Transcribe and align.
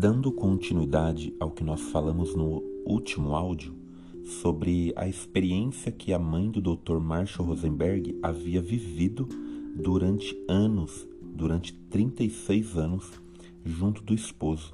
Dando 0.00 0.30
continuidade 0.30 1.34
ao 1.40 1.50
que 1.50 1.64
nós 1.64 1.80
falamos 1.80 2.32
no 2.32 2.62
último 2.86 3.34
áudio 3.34 3.74
sobre 4.22 4.92
a 4.94 5.08
experiência 5.08 5.90
que 5.90 6.12
a 6.12 6.20
mãe 6.20 6.48
do 6.48 6.60
Dr. 6.60 7.00
Marshall 7.00 7.48
Rosenberg 7.48 8.16
havia 8.22 8.62
vivido 8.62 9.28
durante 9.74 10.40
anos, 10.46 11.04
durante 11.20 11.72
36 11.72 12.78
anos, 12.78 13.20
junto 13.64 14.00
do 14.00 14.14
esposo. 14.14 14.72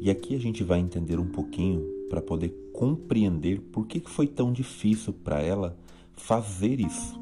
E 0.00 0.10
aqui 0.10 0.34
a 0.34 0.40
gente 0.40 0.64
vai 0.64 0.80
entender 0.80 1.20
um 1.20 1.28
pouquinho 1.28 1.82
para 2.08 2.22
poder 2.22 2.54
compreender 2.72 3.60
por 3.70 3.86
que 3.86 4.00
foi 4.00 4.26
tão 4.26 4.50
difícil 4.50 5.12
para 5.12 5.42
ela 5.42 5.76
fazer 6.14 6.80
isso. 6.80 7.20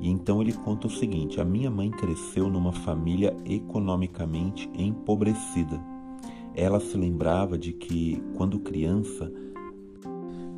E 0.00 0.10
então 0.10 0.42
ele 0.42 0.52
conta 0.52 0.86
o 0.86 0.90
seguinte: 0.90 1.40
a 1.40 1.44
minha 1.44 1.70
mãe 1.70 1.90
cresceu 1.90 2.50
numa 2.50 2.72
família 2.72 3.34
economicamente 3.46 4.68
empobrecida. 4.76 5.93
Ela 6.54 6.80
se 6.80 6.96
lembrava 6.96 7.58
de 7.58 7.72
que, 7.72 8.22
quando 8.36 8.60
criança, 8.60 9.30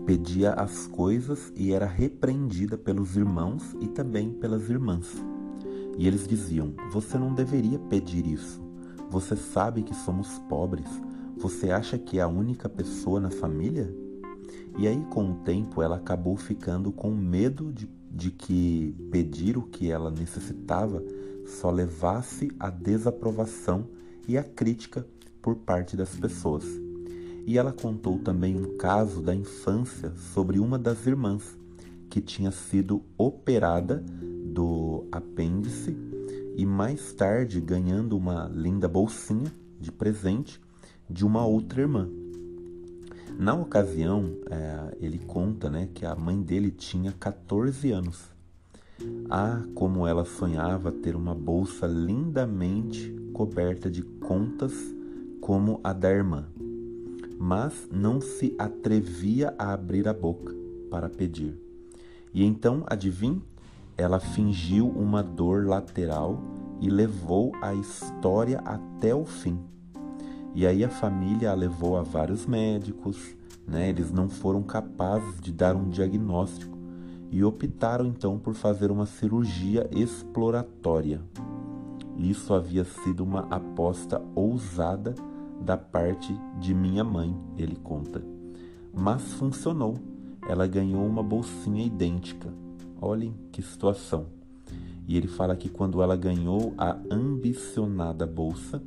pedia 0.04 0.52
as 0.52 0.86
coisas 0.86 1.52
e 1.56 1.72
era 1.72 1.86
repreendida 1.86 2.76
pelos 2.76 3.16
irmãos 3.16 3.74
e 3.80 3.88
também 3.88 4.30
pelas 4.30 4.68
irmãs. 4.68 5.06
E 5.96 6.06
eles 6.06 6.26
diziam: 6.26 6.74
Você 6.92 7.18
não 7.18 7.34
deveria 7.34 7.78
pedir 7.78 8.26
isso. 8.26 8.62
Você 9.10 9.36
sabe 9.36 9.82
que 9.82 9.94
somos 9.94 10.38
pobres. 10.48 10.88
Você 11.38 11.70
acha 11.70 11.98
que 11.98 12.18
é 12.18 12.22
a 12.22 12.28
única 12.28 12.68
pessoa 12.68 13.20
na 13.20 13.30
família? 13.30 13.94
E 14.78 14.86
aí, 14.86 15.02
com 15.10 15.30
o 15.30 15.34
tempo, 15.36 15.80
ela 15.80 15.96
acabou 15.96 16.36
ficando 16.36 16.92
com 16.92 17.10
medo 17.10 17.72
de 17.72 17.88
de 18.16 18.30
que 18.30 18.94
pedir 19.10 19.58
o 19.58 19.62
que 19.62 19.90
ela 19.90 20.10
necessitava 20.10 21.04
só 21.44 21.70
levasse 21.70 22.50
à 22.58 22.70
desaprovação 22.70 23.88
e 24.26 24.38
à 24.38 24.42
crítica 24.42 25.06
por 25.46 25.54
parte 25.54 25.96
das 25.96 26.12
pessoas. 26.16 26.64
E 27.46 27.56
ela 27.56 27.72
contou 27.72 28.18
também 28.18 28.56
um 28.56 28.76
caso 28.76 29.22
da 29.22 29.32
infância 29.32 30.12
sobre 30.34 30.58
uma 30.58 30.76
das 30.76 31.06
irmãs 31.06 31.56
que 32.10 32.20
tinha 32.20 32.50
sido 32.50 33.00
operada 33.16 34.02
do 34.44 35.06
apêndice 35.12 35.96
e 36.56 36.66
mais 36.66 37.12
tarde 37.12 37.60
ganhando 37.60 38.16
uma 38.16 38.50
linda 38.52 38.88
bolsinha 38.88 39.52
de 39.80 39.92
presente 39.92 40.60
de 41.08 41.24
uma 41.24 41.46
outra 41.46 41.82
irmã. 41.82 42.08
Na 43.38 43.54
ocasião, 43.54 44.32
é, 44.50 44.96
ele 45.00 45.20
conta 45.20 45.70
né, 45.70 45.88
que 45.94 46.04
a 46.04 46.16
mãe 46.16 46.42
dele 46.42 46.72
tinha 46.72 47.12
14 47.12 47.92
anos. 47.92 48.32
Ah, 49.30 49.62
como 49.76 50.08
ela 50.08 50.24
sonhava 50.24 50.90
ter 50.90 51.14
uma 51.14 51.36
bolsa 51.36 51.86
lindamente 51.86 53.14
coberta 53.32 53.88
de 53.88 54.02
contas 54.02 54.95
como 55.46 55.80
a 55.84 55.92
da 55.92 56.10
irmã, 56.10 56.44
mas 57.38 57.88
não 57.88 58.20
se 58.20 58.52
atrevia 58.58 59.54
a 59.56 59.72
abrir 59.72 60.08
a 60.08 60.12
boca 60.12 60.52
para 60.90 61.08
pedir. 61.08 61.56
E 62.34 62.44
então, 62.44 62.82
adivinhe, 62.84 63.40
ela 63.96 64.18
fingiu 64.18 64.88
uma 64.88 65.22
dor 65.22 65.68
lateral 65.68 66.42
e 66.80 66.90
levou 66.90 67.52
a 67.62 67.72
história 67.74 68.58
até 68.64 69.14
o 69.14 69.24
fim. 69.24 69.56
E 70.52 70.66
aí 70.66 70.82
a 70.82 70.88
família 70.88 71.52
a 71.52 71.54
levou 71.54 71.96
a 71.96 72.02
vários 72.02 72.44
médicos, 72.44 73.36
né? 73.68 73.88
Eles 73.88 74.10
não 74.10 74.28
foram 74.28 74.64
capazes 74.64 75.40
de 75.40 75.52
dar 75.52 75.76
um 75.76 75.88
diagnóstico 75.88 76.76
e 77.30 77.44
optaram 77.44 78.06
então 78.06 78.36
por 78.36 78.54
fazer 78.54 78.90
uma 78.90 79.06
cirurgia 79.06 79.88
exploratória. 79.92 81.20
Isso 82.16 82.52
havia 82.52 82.82
sido 82.82 83.22
uma 83.22 83.46
aposta 83.48 84.20
ousada 84.34 85.14
da 85.60 85.76
parte 85.76 86.34
de 86.60 86.74
minha 86.74 87.04
mãe, 87.04 87.34
ele 87.56 87.76
conta. 87.76 88.22
Mas 88.92 89.22
funcionou. 89.34 89.98
Ela 90.48 90.66
ganhou 90.66 91.04
uma 91.04 91.22
bolsinha 91.22 91.84
idêntica. 91.84 92.52
Olhem 93.00 93.34
que 93.50 93.60
situação. 93.60 94.26
E 95.06 95.16
ele 95.16 95.28
fala 95.28 95.56
que 95.56 95.68
quando 95.68 96.02
ela 96.02 96.16
ganhou 96.16 96.72
a 96.78 96.96
ambicionada 97.10 98.26
bolsa, 98.26 98.82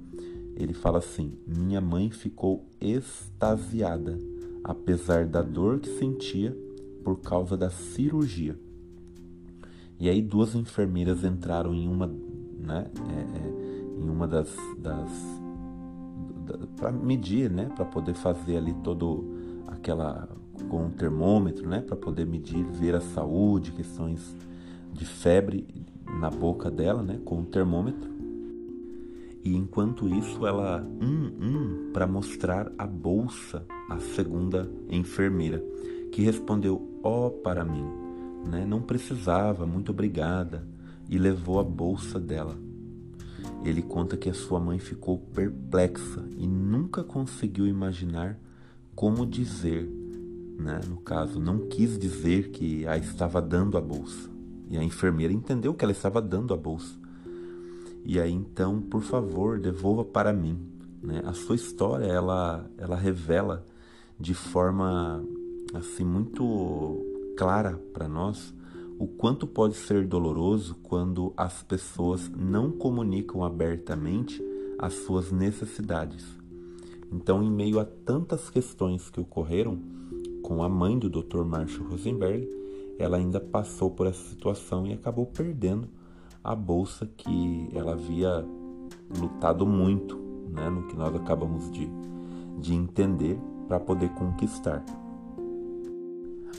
ele 0.56 0.74
fala 0.74 0.98
assim: 0.98 1.34
Minha 1.46 1.80
mãe 1.80 2.10
ficou 2.10 2.66
extasiada, 2.80 4.18
apesar 4.64 5.26
da 5.26 5.42
dor 5.42 5.80
que 5.80 5.90
sentia 5.90 6.56
por 7.04 7.22
causa 7.22 7.56
da 7.56 7.70
cirurgia. 7.70 8.58
E 10.00 10.10
aí 10.10 10.22
duas 10.22 10.56
enfermeiras 10.56 11.24
entraram 11.24 11.74
em 11.74 11.88
uma, 11.88 12.08
né, 12.08 12.86
é, 13.10 13.38
é, 13.38 14.04
em 14.04 14.10
uma 14.10 14.28
das, 14.28 14.50
das 14.78 15.10
da, 15.10 15.39
para 16.76 16.92
medir, 16.92 17.50
né, 17.50 17.70
para 17.76 17.86
poder 17.86 18.14
fazer 18.14 18.58
ali 18.58 18.74
todo 18.84 19.26
aquela 19.68 20.28
com 20.70 20.86
um 20.86 20.90
termômetro, 20.90 21.68
né, 21.68 21.82
para 21.82 21.96
poder 21.96 22.26
medir, 22.26 22.64
ver 22.66 22.96
a 22.96 23.02
saúde, 23.02 23.72
questões 23.72 24.36
de 24.92 25.06
febre 25.06 25.66
na 26.20 26.30
boca 26.30 26.70
dela, 26.70 27.02
né, 27.02 27.20
com 27.24 27.40
um 27.40 27.46
termômetro. 27.46 28.10
E 29.44 29.56
enquanto 29.56 30.08
isso, 30.10 30.46
ela 30.46 30.86
hum, 31.02 31.32
hum, 31.42 31.90
para 31.94 32.06
mostrar 32.06 32.72
a 32.78 32.86
bolsa 32.86 33.66
à 33.90 33.98
segunda 34.00 34.70
enfermeira, 34.90 35.64
que 36.12 36.22
respondeu: 36.22 37.00
"Ó 37.02 37.28
oh, 37.28 37.32
para 37.32 37.64
mim", 37.64 37.86
né? 38.46 38.66
Não 38.66 38.82
precisava, 38.82 39.66
muito 39.66 39.92
obrigada, 39.92 40.68
e 41.10 41.18
levou 41.18 41.60
a 41.60 41.64
bolsa 41.64 42.20
dela. 42.20 42.56
Ele 43.64 43.82
conta 43.82 44.18
que 44.18 44.30
a 44.30 44.34
sua 44.34 44.60
mãe 44.60 44.80
ficou 44.80 45.18
perplexa 45.18 46.26
e 46.38 46.48
nunca 46.48 47.04
conseguiu 47.04 47.68
imaginar 47.68 48.40
como 48.96 49.26
dizer, 49.26 49.86
né? 50.58 50.82
No 50.88 50.98
caso, 50.98 51.40
não 51.40 51.68
quis 51.68 51.98
dizer 51.98 52.52
que 52.52 52.86
a 52.88 52.98
estava 52.98 53.42
dando 53.42 53.78
a 53.78 53.82
bolsa. 53.82 54.30
E 54.70 54.78
a 54.78 54.84
enfermeira 54.84 55.34
entendeu 55.34 55.74
que 55.74 55.84
ela 55.84 55.92
estava 55.92 56.22
dando 56.22 56.54
a 56.54 56.58
bolsa 56.58 57.00
e 58.04 58.20
aí 58.20 58.32
então, 58.32 58.82
por 58.82 59.02
favor, 59.02 59.60
devolva 59.60 60.04
para 60.04 60.34
mim. 60.34 60.58
Né? 61.02 61.22
A 61.26 61.34
sua 61.34 61.56
história 61.56 62.06
ela, 62.06 62.66
ela 62.78 62.96
revela 62.96 63.64
de 64.20 64.34
forma 64.34 65.24
assim 65.74 66.04
muito 66.04 67.06
clara 67.38 67.80
para 67.94 68.08
nós 68.08 68.54
o 69.00 69.08
quanto 69.08 69.48
pode 69.48 69.76
ser 69.76 70.06
doloroso 70.06 70.76
quando 70.84 71.32
as 71.38 71.64
pessoas 71.64 72.30
não 72.36 72.70
comunicam 72.70 73.46
abertamente 73.46 74.44
as 74.78 74.94
suas 74.94 75.32
necessidades. 75.32 76.26
Então, 77.10 77.42
em 77.42 77.50
meio 77.50 77.80
a 77.80 77.86
tantas 77.86 78.50
questões 78.50 79.10
que 79.10 79.22
ocorreram 79.22 79.80
com 80.44 80.62
a 80.62 80.68
mãe 80.68 81.00
do 81.00 81.10
Dr. 81.10 81.46
Marshall 81.46 81.88
Rosenberg, 81.88 82.46
ela 83.00 83.16
ainda 83.16 83.40
passou 83.40 83.90
por 83.90 84.06
essa 84.06 84.22
situação 84.30 84.86
e 84.86 84.92
acabou 84.92 85.26
perdendo 85.26 85.88
a 86.44 86.54
bolsa 86.54 87.10
que 87.16 87.70
ela 87.74 87.94
havia 87.94 88.46
lutado 89.18 89.66
muito, 89.66 90.18
né, 90.50 90.70
no 90.70 90.88
que 90.88 90.98
nós 90.98 91.16
acabamos 91.16 91.72
de, 91.72 91.90
de 92.60 92.74
entender 92.74 93.40
para 93.66 93.80
poder 93.80 94.10
conquistar. 94.10 94.84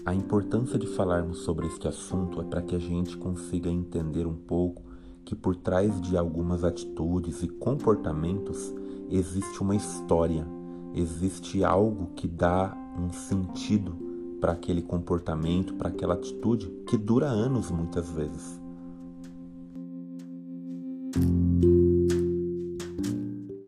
A 0.04 0.14
importância 0.14 0.78
de 0.78 0.86
falarmos 0.86 1.40
sobre 1.40 1.66
este 1.66 1.86
assunto 1.86 2.40
é 2.40 2.44
para 2.44 2.62
que 2.62 2.74
a 2.74 2.78
gente 2.78 3.18
consiga 3.18 3.68
entender 3.68 4.26
um 4.26 4.34
pouco 4.34 4.82
que 5.24 5.34
por 5.34 5.54
trás 5.54 6.00
de 6.00 6.16
algumas 6.16 6.64
atitudes 6.64 7.42
e 7.42 7.48
comportamentos 7.48 8.74
existe 9.10 9.60
uma 9.60 9.76
história, 9.76 10.46
existe 10.94 11.62
algo 11.62 12.08
que 12.16 12.26
dá 12.26 12.74
um 12.98 13.12
sentido 13.12 13.94
para 14.40 14.52
aquele 14.52 14.80
comportamento, 14.80 15.74
para 15.74 15.90
aquela 15.90 16.14
atitude 16.14 16.66
que 16.86 16.96
dura 16.96 17.26
anos 17.26 17.70
muitas 17.70 18.10
vezes. 18.10 18.59